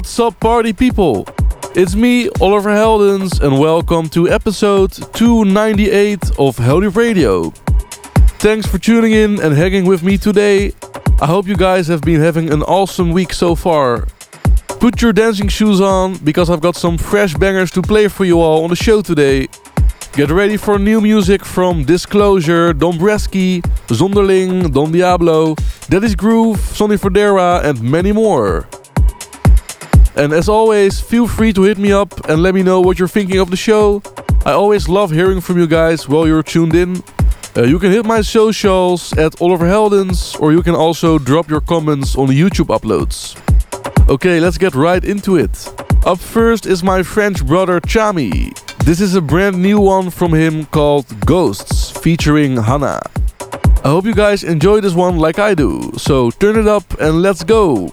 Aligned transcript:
What's 0.00 0.18
up, 0.18 0.40
party 0.40 0.72
people? 0.72 1.26
It's 1.74 1.94
me, 1.94 2.30
Oliver 2.40 2.70
Heldens, 2.70 3.38
and 3.42 3.60
welcome 3.60 4.08
to 4.08 4.30
episode 4.30 4.92
298 5.12 6.38
of 6.38 6.56
Deep 6.56 6.96
Radio. 6.96 7.50
Thanks 8.40 8.66
for 8.66 8.78
tuning 8.78 9.12
in 9.12 9.38
and 9.42 9.54
hanging 9.54 9.84
with 9.84 10.02
me 10.02 10.16
today. 10.16 10.72
I 11.20 11.26
hope 11.26 11.46
you 11.46 11.54
guys 11.54 11.86
have 11.88 12.00
been 12.00 12.18
having 12.18 12.50
an 12.50 12.62
awesome 12.62 13.12
week 13.12 13.34
so 13.34 13.54
far. 13.54 14.06
Put 14.80 15.02
your 15.02 15.12
dancing 15.12 15.48
shoes 15.48 15.82
on 15.82 16.16
because 16.24 16.48
I've 16.48 16.62
got 16.62 16.76
some 16.76 16.96
fresh 16.96 17.34
bangers 17.34 17.70
to 17.72 17.82
play 17.82 18.08
for 18.08 18.24
you 18.24 18.40
all 18.40 18.64
on 18.64 18.70
the 18.70 18.76
show 18.76 19.02
today. 19.02 19.48
Get 20.14 20.30
ready 20.30 20.56
for 20.56 20.78
new 20.78 21.02
music 21.02 21.44
from 21.44 21.84
Disclosure, 21.84 22.72
Dombresky, 22.72 23.60
Zonderling, 23.88 24.72
Don 24.72 24.92
Diablo, 24.92 25.56
Daddy's 25.90 26.14
Groove, 26.14 26.58
Sonny 26.58 26.96
Fodera, 26.96 27.62
and 27.62 27.82
many 27.82 28.12
more. 28.12 28.66
And 30.16 30.32
as 30.32 30.48
always, 30.48 31.00
feel 31.00 31.26
free 31.26 31.52
to 31.52 31.62
hit 31.62 31.78
me 31.78 31.92
up 31.92 32.28
and 32.28 32.42
let 32.42 32.54
me 32.54 32.62
know 32.62 32.80
what 32.80 32.98
you're 32.98 33.08
thinking 33.08 33.38
of 33.38 33.50
the 33.50 33.56
show. 33.56 34.02
I 34.44 34.52
always 34.52 34.88
love 34.88 35.10
hearing 35.10 35.40
from 35.40 35.58
you 35.58 35.66
guys 35.66 36.08
while 36.08 36.26
you're 36.26 36.42
tuned 36.42 36.74
in. 36.74 37.02
Uh, 37.56 37.62
you 37.62 37.78
can 37.78 37.90
hit 37.90 38.06
my 38.06 38.20
socials 38.20 39.12
at 39.18 39.40
Oliver 39.40 39.66
Heldens, 39.66 40.40
or 40.40 40.52
you 40.52 40.62
can 40.62 40.74
also 40.74 41.18
drop 41.18 41.50
your 41.50 41.60
comments 41.60 42.16
on 42.16 42.28
the 42.28 42.40
YouTube 42.40 42.68
uploads. 42.68 43.36
Okay, 44.08 44.40
let's 44.40 44.56
get 44.56 44.74
right 44.74 45.04
into 45.04 45.36
it. 45.36 45.68
Up 46.06 46.18
first 46.18 46.64
is 46.64 46.82
my 46.82 47.02
French 47.02 47.44
brother 47.44 47.80
Tchami. 47.80 48.54
This 48.84 49.00
is 49.00 49.14
a 49.14 49.20
brand 49.20 49.60
new 49.60 49.80
one 49.80 50.10
from 50.10 50.32
him 50.32 50.66
called 50.66 51.06
Ghosts, 51.26 51.90
featuring 51.90 52.56
Hannah. 52.56 53.00
I 53.84 53.88
hope 53.88 54.04
you 54.04 54.14
guys 54.14 54.42
enjoy 54.42 54.80
this 54.80 54.94
one 54.94 55.18
like 55.18 55.38
I 55.38 55.54
do, 55.54 55.92
so 55.96 56.30
turn 56.30 56.58
it 56.58 56.66
up 56.66 56.98
and 57.00 57.20
let's 57.20 57.44
go! 57.44 57.92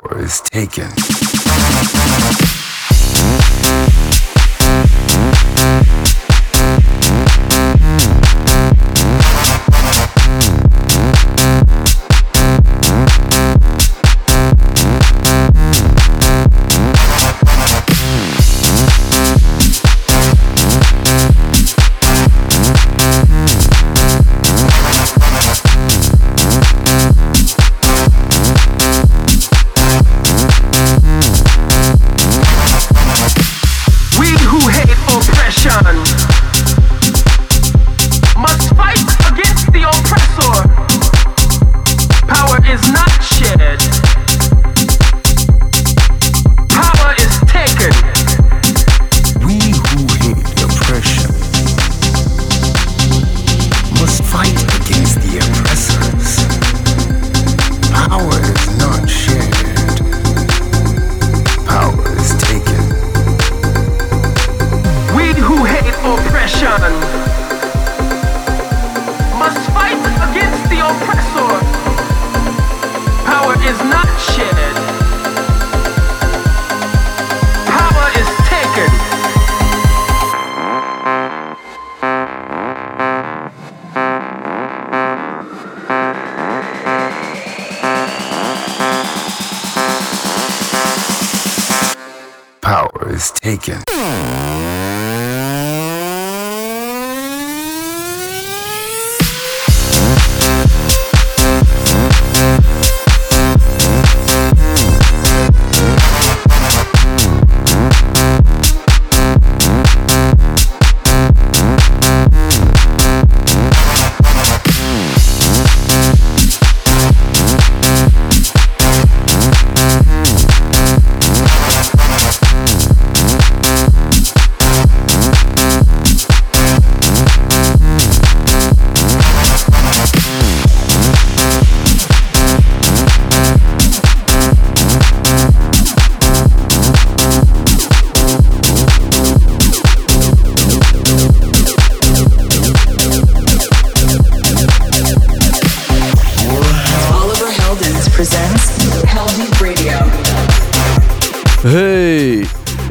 power 0.00 0.20
is 0.20 0.40
taken. 0.40 0.88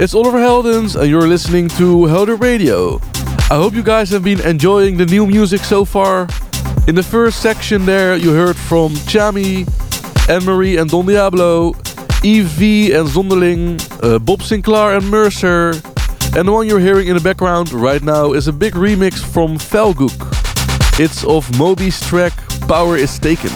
It's 0.07 0.15
Oliver 0.15 0.37
Heldens, 0.37 0.95
and 0.95 1.09
you're 1.09 1.27
listening 1.27 1.67
to 1.75 2.07
Heldeep 2.07 2.39
Radio. 2.39 3.01
I 3.51 3.57
hope 3.57 3.73
you 3.73 3.83
guys 3.83 4.09
have 4.11 4.23
been 4.23 4.39
enjoying 4.39 4.95
the 4.95 5.05
new 5.05 5.27
music 5.27 5.65
so 5.65 5.83
far. 5.83 6.29
In 6.87 6.95
the 6.95 7.03
first 7.03 7.41
section, 7.41 7.85
there 7.85 8.15
you 8.15 8.31
heard 8.31 8.55
from 8.55 8.93
Tchami, 8.93 9.67
Anne 10.29 10.45
Marie 10.45 10.77
and 10.77 10.89
Don 10.89 11.07
Diablo, 11.07 11.73
Eve 12.23 12.45
V 12.45 12.93
and 12.93 13.05
Zonderling, 13.05 13.81
uh, 14.01 14.17
Bob 14.17 14.39
Sinclar 14.39 14.95
and 14.95 15.09
Mercer, 15.09 15.71
and 16.37 16.47
the 16.47 16.53
one 16.53 16.67
you're 16.67 16.79
hearing 16.79 17.09
in 17.09 17.17
the 17.17 17.21
background 17.21 17.73
right 17.73 18.01
now 18.01 18.31
is 18.31 18.47
a 18.47 18.53
big 18.53 18.75
remix 18.75 19.15
from 19.19 19.57
Felguk. 19.57 20.15
It's 21.01 21.25
of 21.25 21.51
Moby's 21.59 21.99
track 21.99 22.31
Power 22.65 22.95
is 22.95 23.19
Taken. 23.19 23.51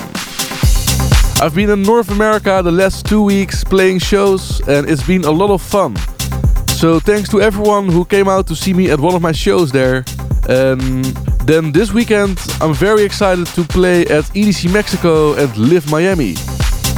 I've 1.41 1.55
been 1.55 1.69
in 1.69 1.81
North 1.83 2.11
America 2.11 2.59
the 2.61 2.73
last 2.73 3.05
two 3.05 3.21
weeks 3.21 3.63
playing 3.63 3.99
shows 3.99 4.59
and 4.67 4.89
it's 4.89 5.07
been 5.07 5.23
a 5.23 5.31
lot 5.31 5.49
of 5.49 5.61
fun. 5.61 5.95
So 6.81 6.99
thanks 6.99 7.29
to 7.29 7.39
everyone 7.39 7.89
who 7.89 8.03
came 8.05 8.27
out 8.27 8.47
to 8.47 8.55
see 8.55 8.73
me 8.73 8.89
at 8.89 8.99
one 8.99 9.13
of 9.13 9.21
my 9.21 9.31
shows 9.31 9.71
there. 9.71 10.03
And 10.49 11.05
then 11.45 11.71
this 11.71 11.93
weekend 11.93 12.39
I'm 12.59 12.73
very 12.73 13.03
excited 13.03 13.45
to 13.53 13.63
play 13.63 14.01
at 14.07 14.23
EDC 14.33 14.73
Mexico 14.73 15.35
and 15.35 15.55
Live 15.57 15.91
Miami. 15.91 16.33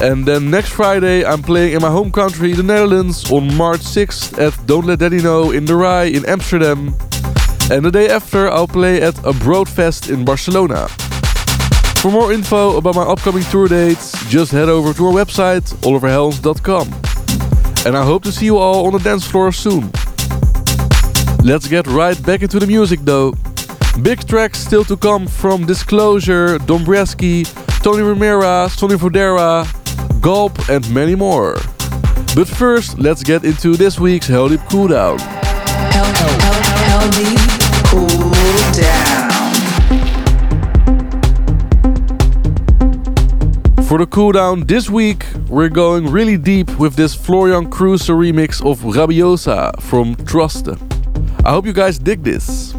And 0.01 0.25
then 0.25 0.49
next 0.49 0.69
Friday 0.69 1.25
I'm 1.25 1.41
playing 1.41 1.73
in 1.73 1.81
my 1.81 1.89
home 1.89 2.13
country, 2.13 2.53
the 2.53 2.63
Netherlands, 2.63 3.29
on 3.29 3.53
March 3.57 3.81
6th 3.81 4.39
at 4.39 4.55
Don't 4.67 4.85
Let 4.85 4.99
Daddy 4.99 5.21
Know 5.21 5.51
in 5.51 5.65
the 5.65 5.75
Rai 5.75 6.15
in 6.15 6.25
Amsterdam. 6.27 6.95
And 7.69 7.83
the 7.83 7.91
day 7.91 8.07
after 8.07 8.49
I'll 8.49 8.69
play 8.69 9.01
at 9.01 9.17
a 9.25 9.33
Broadfest 9.33 10.09
in 10.09 10.23
Barcelona. 10.23 10.87
For 11.99 12.09
more 12.09 12.31
info 12.31 12.77
about 12.77 12.95
my 12.95 13.03
upcoming 13.03 13.43
tour 13.51 13.67
dates, 13.67 14.13
just 14.29 14.53
head 14.53 14.69
over 14.69 14.93
to 14.93 15.07
our 15.07 15.13
website, 15.13 15.75
oliverheldens.com. 15.83 17.12
And 17.85 17.97
I 17.97 18.03
hope 18.05 18.23
to 18.23 18.31
see 18.31 18.45
you 18.45 18.57
all 18.57 18.85
on 18.85 18.93
the 18.93 18.99
dance 18.99 19.27
floor 19.27 19.51
soon. 19.51 19.91
Let's 21.43 21.67
get 21.67 21.85
right 21.87 22.21
back 22.23 22.41
into 22.41 22.57
the 22.59 22.65
music 22.65 23.01
though. 23.03 23.33
Big 24.01 24.25
tracks 24.25 24.59
still 24.59 24.85
to 24.85 24.95
come 24.95 25.27
from 25.27 25.65
Disclosure, 25.65 26.57
Dombresky, 26.59 27.43
Tony 27.83 28.01
Romera, 28.01 28.69
Sonny 28.69 28.95
Fodera, 28.95 29.67
Gulp, 30.21 30.69
and 30.69 30.89
many 30.93 31.15
more. 31.15 31.55
But 32.35 32.47
first, 32.47 32.97
let's 32.97 33.21
get 33.21 33.43
into 33.43 33.75
this 33.75 33.99
week's 33.99 34.29
Heldeep 34.29 34.65
Cooldown. 34.69 35.19
Hell, 35.19 36.05
hell, 36.05 36.39
hell, 36.39 37.32
For 43.93 43.99
the 43.99 44.07
cooldown 44.07 44.67
this 44.67 44.89
week, 44.89 45.23
we're 45.47 45.69
going 45.69 46.09
really 46.09 46.35
deep 46.35 46.79
with 46.79 46.95
this 46.95 47.13
Florian 47.13 47.69
Cruiser 47.69 48.15
remix 48.15 48.59
of 48.65 48.79
Rabiosa 48.79 49.79
from 49.83 50.15
Trust. 50.25 50.67
I 51.45 51.51
hope 51.51 51.67
you 51.67 51.73
guys 51.73 51.99
dig 51.99 52.23
this. 52.23 52.72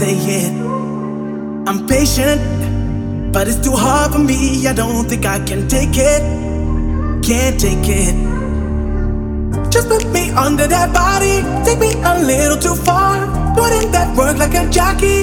Say 0.00 0.16
it. 0.16 0.52
I'm 1.68 1.86
patient, 1.86 2.40
but 3.34 3.46
it's 3.48 3.60
too 3.60 3.76
hard 3.76 4.12
for 4.12 4.18
me. 4.18 4.66
I 4.66 4.72
don't 4.72 5.04
think 5.06 5.26
I 5.26 5.38
can 5.48 5.68
take 5.68 5.96
it. 6.12 6.22
Can't 7.28 7.60
take 7.60 7.86
it. 8.02 8.14
Just 9.70 9.88
put 9.88 10.06
me 10.16 10.30
under 10.30 10.66
that 10.66 10.88
body. 10.94 11.36
Take 11.66 11.80
me 11.86 11.90
a 12.12 12.14
little 12.30 12.56
too 12.66 12.76
far. 12.88 13.14
Put 13.54 13.72
in 13.78 13.92
that 13.92 14.16
work 14.16 14.38
like 14.38 14.54
a 14.62 14.64
jockey. 14.70 15.20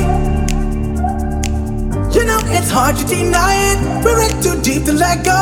You 2.16 2.24
know 2.30 2.40
it's 2.58 2.70
hard 2.70 2.98
to 2.98 3.06
deny 3.06 3.56
it. 3.72 3.80
We're 4.06 4.22
in 4.28 4.34
too 4.44 4.62
deep 4.62 4.86
to 4.86 4.94
let 4.94 5.26
go. 5.26 5.42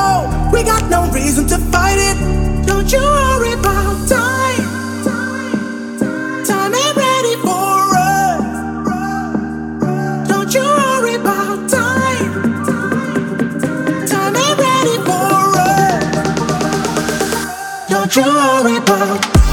We 0.53 0.63
got 0.63 0.89
no 0.89 1.11
reason 1.11 1.45
to 1.47 1.57
fight 1.73 1.99
it. 2.09 2.17
Don't 2.65 2.89
you 2.89 3.01
worry 3.01 3.51
about. 3.51 4.07
Time 4.07 4.34
worry 18.17 18.77
about. 18.77 19.44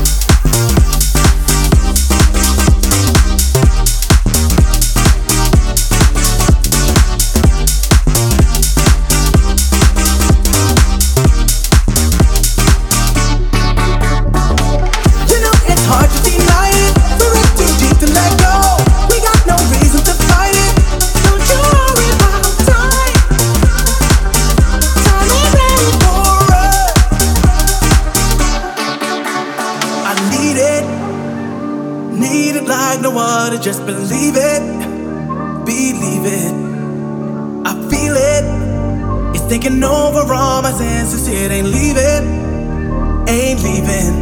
Ain't 43.52 43.62
leaving. 43.62 44.12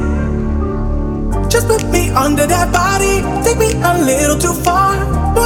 Just 1.48 1.66
put 1.66 1.84
me 1.90 2.10
under 2.10 2.46
that 2.46 2.72
body. 2.72 3.22
Take 3.44 3.58
me 3.58 3.72
a 3.82 3.98
little 4.04 4.38
too 4.38 4.54
far. 4.62 4.96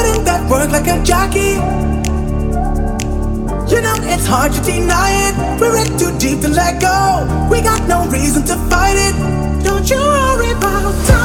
In 0.05 0.25
that 0.25 0.51
work 0.51 0.71
like 0.71 0.87
a 0.87 1.03
jockey. 1.03 1.55
You 3.73 3.81
know 3.81 3.95
it's 4.13 4.27
hard 4.27 4.53
to 4.53 4.61
deny 4.61 5.11
it. 5.29 5.61
We're 5.61 5.77
in 5.79 5.99
too 5.99 6.13
deep 6.19 6.41
to 6.43 6.49
let 6.49 6.81
go. 6.81 7.49
We 7.51 7.63
got 7.63 7.89
no 7.89 8.07
reason 8.11 8.45
to 8.45 8.57
fight 8.69 8.97
it. 8.97 9.15
Don't 9.65 9.89
you 9.89 9.97
worry 9.97 10.51
about 10.51 11.07
time. 11.07 11.24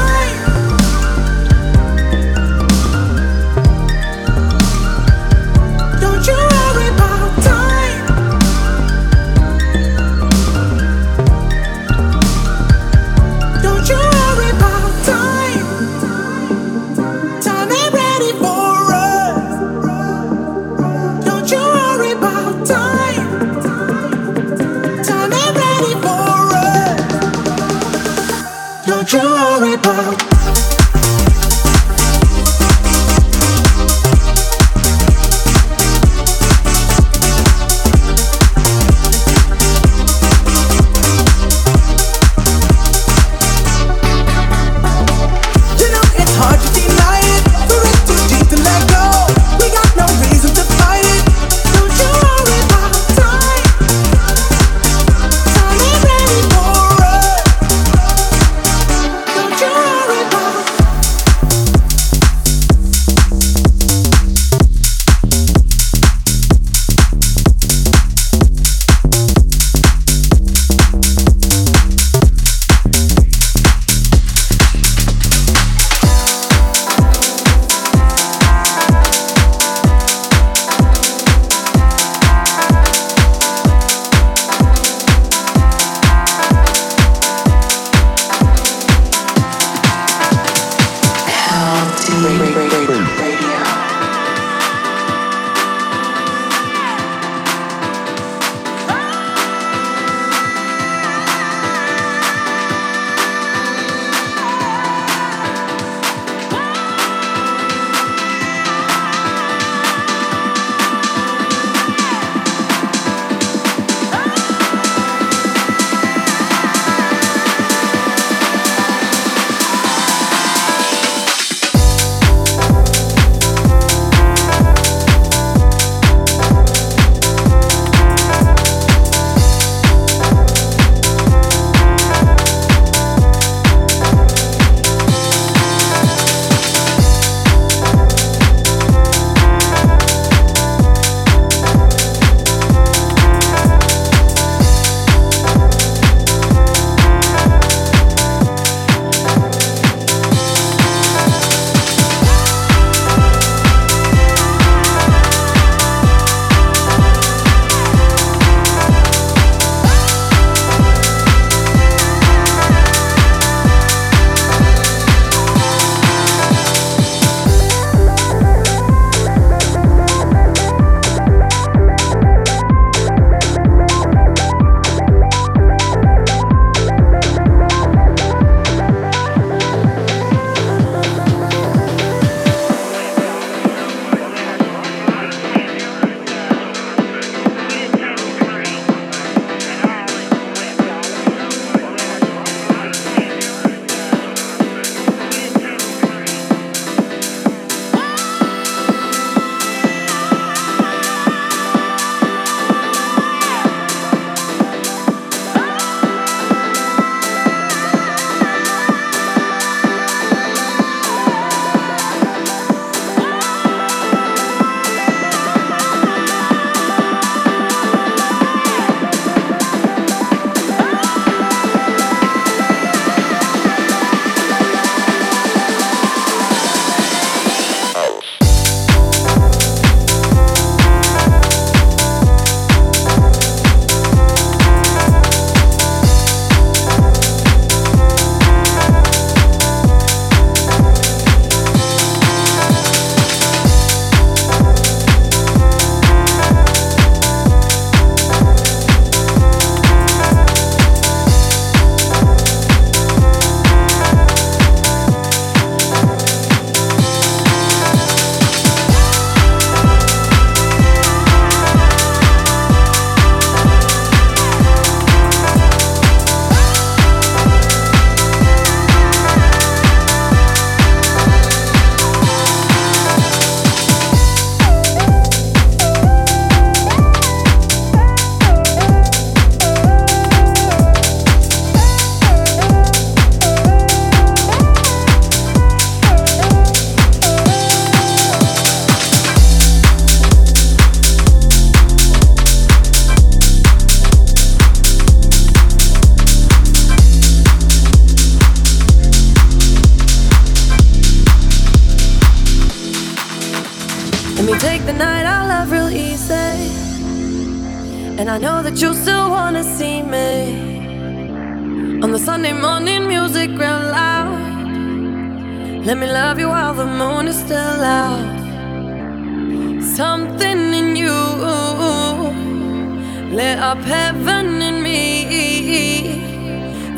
Don't 29.12 29.24
you 29.24 29.30
worry 29.32 29.74
about. 29.74 30.39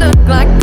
look 0.00 0.16
like 0.28 0.59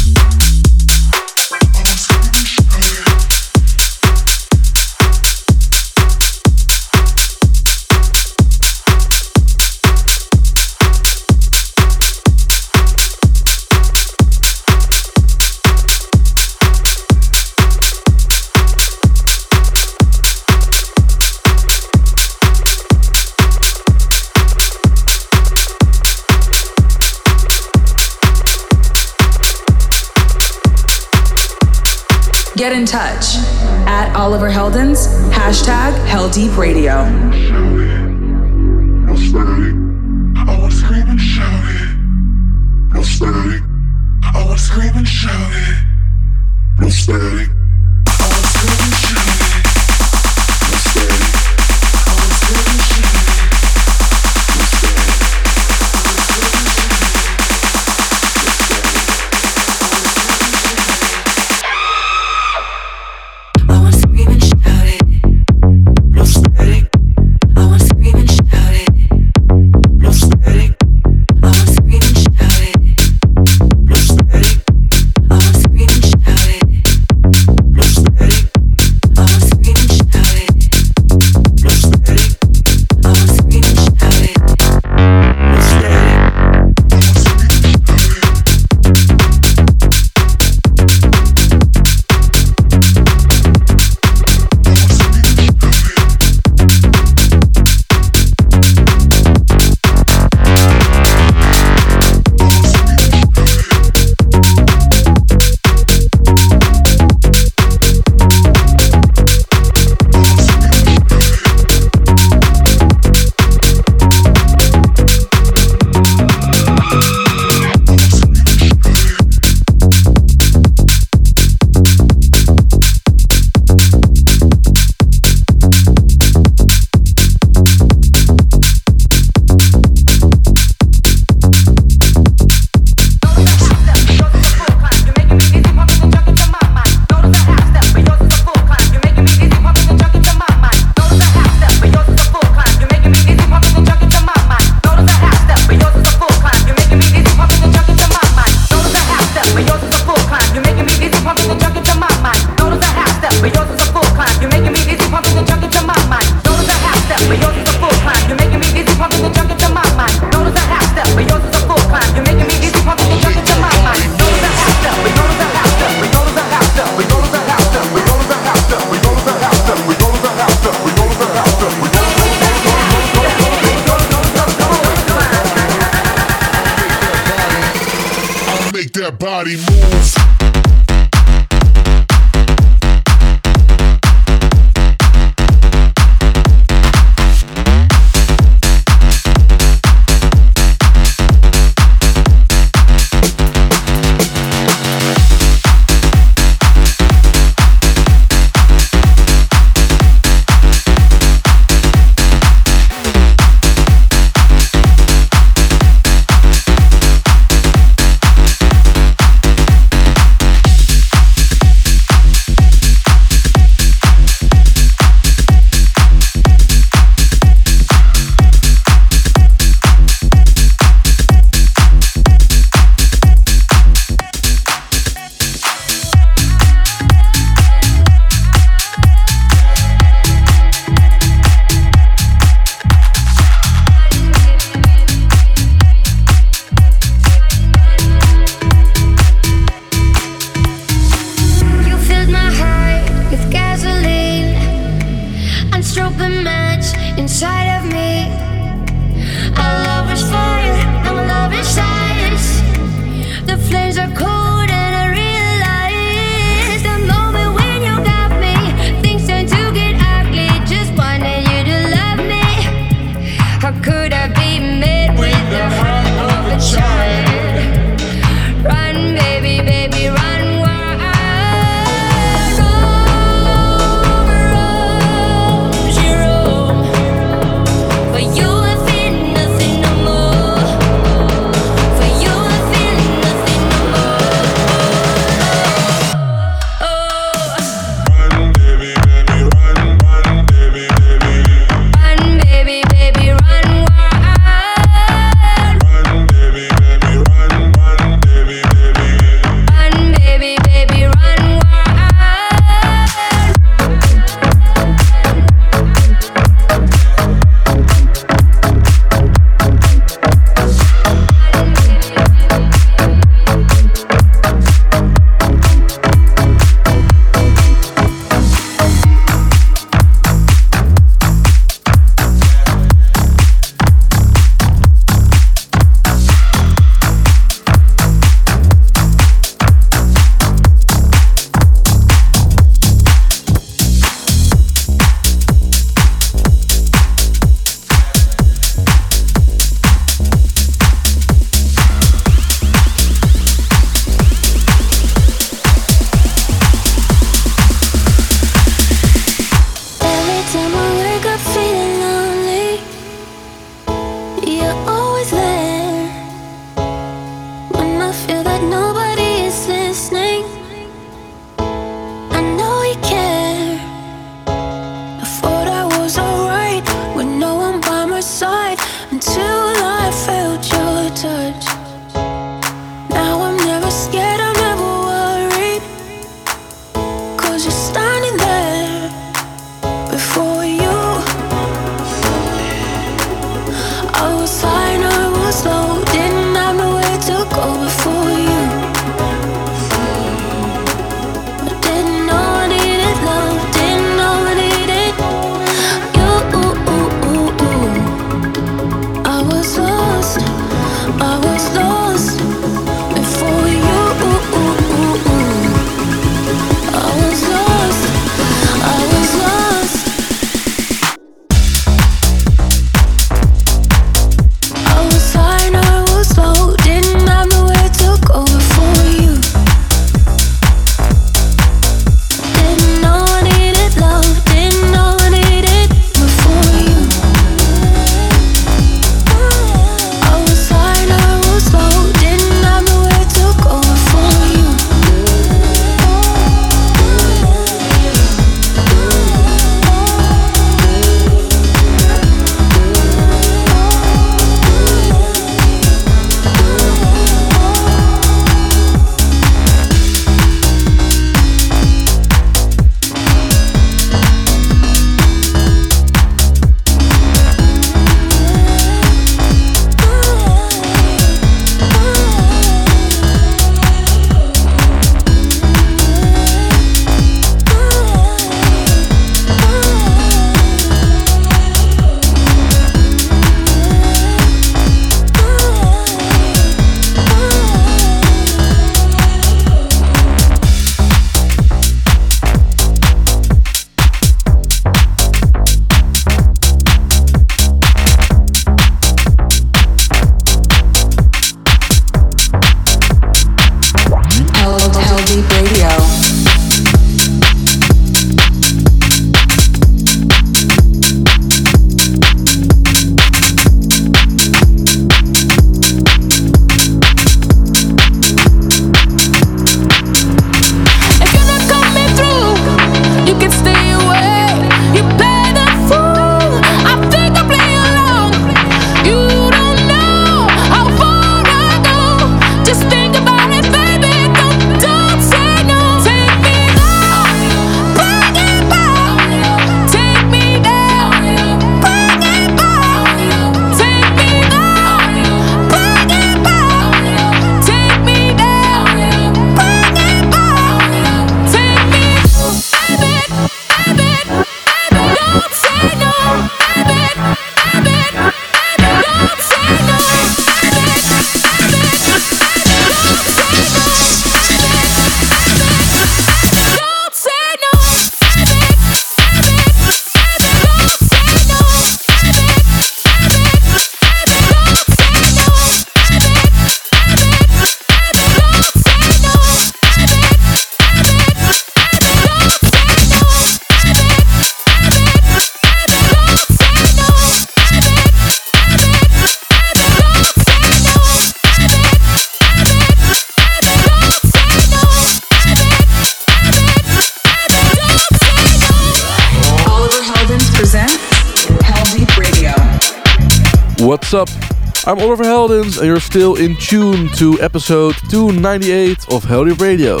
I'm 594.84 594.98
Oliver 594.98 595.22
Heldens, 595.22 595.78
and 595.78 595.86
you're 595.86 596.00
still 596.00 596.34
in 596.34 596.56
tune 596.56 597.08
to 597.10 597.40
episode 597.40 597.94
298 598.10 599.12
of 599.12 599.22
Heldeep 599.22 599.60
Radio. 599.60 600.00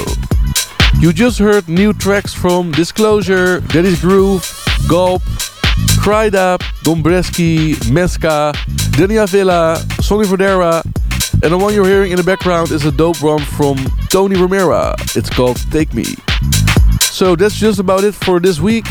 You 0.98 1.12
just 1.12 1.38
heard 1.38 1.68
new 1.68 1.92
tracks 1.92 2.34
from 2.34 2.72
Disclosure, 2.72 3.60
Daddy's 3.60 4.00
Groove, 4.00 4.44
Gulp, 4.88 5.22
Cried 6.00 6.34
Up, 6.34 6.62
Dombresky, 6.82 7.74
Meska, 7.92 8.56
Denia 8.96 9.28
Villa, 9.28 9.76
Sonny 10.00 10.26
Fodera, 10.26 10.82
and 11.44 11.52
the 11.52 11.58
one 11.58 11.72
you're 11.72 11.86
hearing 11.86 12.10
in 12.10 12.16
the 12.16 12.24
background 12.24 12.72
is 12.72 12.84
a 12.84 12.90
dope 12.90 13.22
one 13.22 13.40
from 13.40 13.76
Tony 14.08 14.34
Romera. 14.34 14.94
It's 15.16 15.30
called 15.30 15.58
Take 15.70 15.94
Me. 15.94 16.06
So 17.02 17.36
that's 17.36 17.54
just 17.54 17.78
about 17.78 18.02
it 18.02 18.16
for 18.16 18.40
this 18.40 18.58
week. 18.58 18.88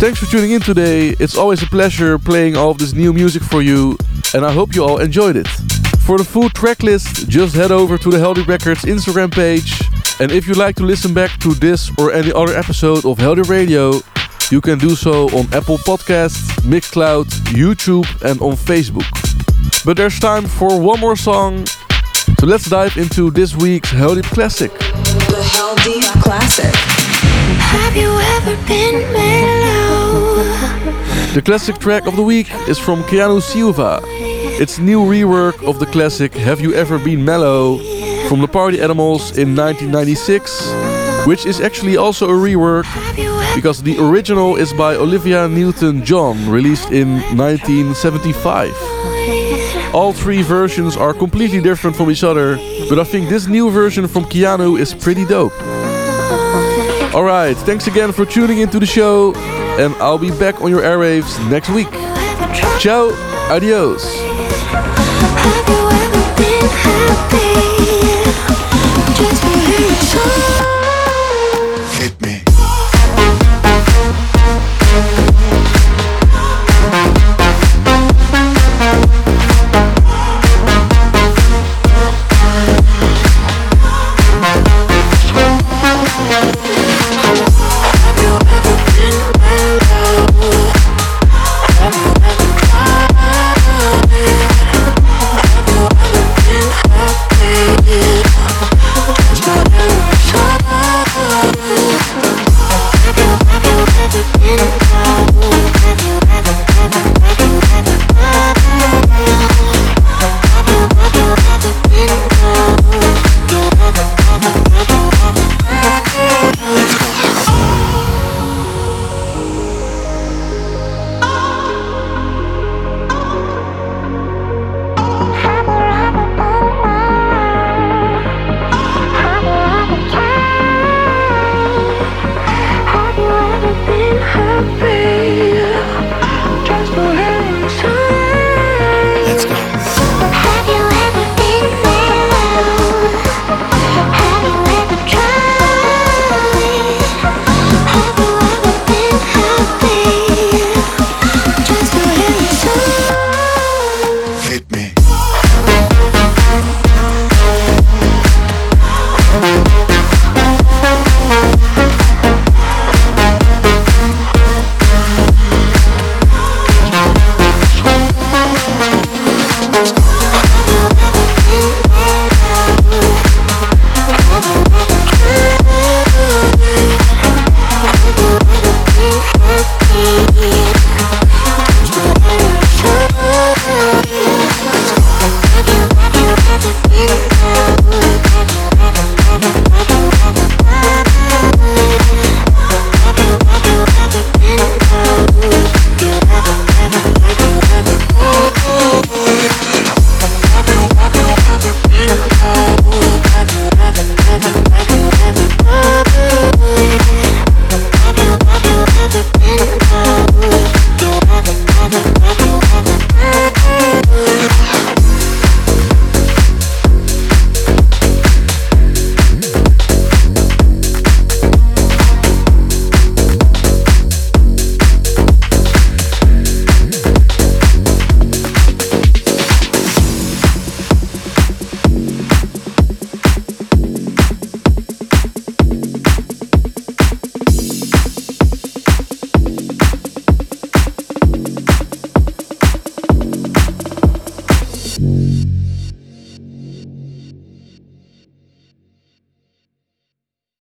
Thanks 0.00 0.20
for 0.20 0.26
tuning 0.30 0.52
in 0.52 0.62
today. 0.62 1.08
It's 1.20 1.36
always 1.36 1.62
a 1.62 1.66
pleasure 1.66 2.18
playing 2.18 2.56
all 2.56 2.70
of 2.70 2.78
this 2.78 2.94
new 2.94 3.12
music 3.12 3.42
for 3.42 3.60
you, 3.60 3.98
and 4.34 4.44
I 4.44 4.52
hope 4.52 4.74
you 4.74 4.84
all 4.84 4.98
enjoyed 4.98 5.36
it. 5.36 5.48
For 6.06 6.18
the 6.18 6.24
full 6.24 6.50
track 6.50 6.82
list, 6.82 7.28
just 7.28 7.54
head 7.54 7.70
over 7.70 7.98
to 7.98 8.10
the 8.10 8.16
Heldeep 8.16 8.46
Records 8.46 8.82
Instagram 8.82 9.32
page. 9.32 9.80
And 10.20 10.32
if 10.32 10.46
you'd 10.46 10.56
like 10.56 10.76
to 10.76 10.84
listen 10.84 11.14
back 11.14 11.38
to 11.40 11.54
this 11.54 11.90
or 11.98 12.12
any 12.12 12.32
other 12.32 12.56
episode 12.56 13.04
of 13.04 13.18
Heldeep 13.18 13.48
Radio, 13.48 14.00
you 14.50 14.60
can 14.60 14.78
do 14.78 14.96
so 14.96 15.28
on 15.36 15.46
Apple 15.52 15.78
Podcasts, 15.78 16.48
Mixcloud, 16.62 17.26
YouTube, 17.52 18.06
and 18.22 18.40
on 18.40 18.54
Facebook. 18.54 19.06
But 19.84 19.96
there's 19.96 20.18
time 20.18 20.46
for 20.46 20.80
one 20.80 21.00
more 21.00 21.16
song, 21.16 21.66
so 21.66 22.46
let's 22.46 22.68
dive 22.68 22.96
into 22.96 23.30
this 23.30 23.54
week's 23.54 23.90
Heldeep 23.90 24.24
Classic. 24.24 24.72
The 24.72 25.42
Heldeep 25.54 26.22
Classic. 26.22 26.74
Have 26.74 27.96
you 27.96 28.10
ever 28.36 28.56
been 28.66 29.12
mellow? 29.12 30.67
The 31.38 31.42
classic 31.42 31.78
track 31.78 32.08
of 32.08 32.16
the 32.16 32.22
week 32.24 32.52
is 32.66 32.80
from 32.80 33.04
Keanu 33.04 33.40
Silva. 33.40 34.00
It's 34.58 34.80
new 34.80 34.98
rework 35.02 35.62
of 35.62 35.78
the 35.78 35.86
classic 35.86 36.34
Have 36.34 36.60
You 36.60 36.74
Ever 36.74 36.98
Been 36.98 37.24
Mellow 37.24 37.78
from 38.28 38.40
the 38.40 38.48
Party 38.48 38.80
Animals 38.80 39.38
in 39.38 39.54
1996, 39.54 41.28
which 41.28 41.46
is 41.46 41.60
actually 41.60 41.96
also 41.96 42.28
a 42.28 42.32
rework 42.32 42.86
because 43.54 43.84
the 43.84 43.96
original 44.00 44.56
is 44.56 44.72
by 44.72 44.96
Olivia 44.96 45.46
Newton-John, 45.46 46.50
released 46.50 46.90
in 46.90 47.20
1975. 47.36 48.74
All 49.94 50.12
three 50.12 50.42
versions 50.42 50.96
are 50.96 51.14
completely 51.14 51.60
different 51.60 51.94
from 51.94 52.10
each 52.10 52.24
other, 52.24 52.56
but 52.88 52.98
I 52.98 53.04
think 53.04 53.28
this 53.28 53.46
new 53.46 53.70
version 53.70 54.08
from 54.08 54.24
Keanu 54.24 54.76
is 54.76 54.92
pretty 54.92 55.24
dope. 55.24 55.54
Alright, 57.14 57.56
thanks 57.58 57.86
again 57.86 58.10
for 58.10 58.24
tuning 58.26 58.58
into 58.58 58.80
the 58.80 58.86
show, 58.86 59.34
and 59.78 59.94
I'll 59.96 60.18
be 60.18 60.30
back 60.30 60.60
on 60.60 60.70
your 60.70 60.82
airwaves 60.82 61.38
next 61.48 61.70
week. 61.70 61.90
Ciao, 62.80 63.10
adios. 63.50 64.04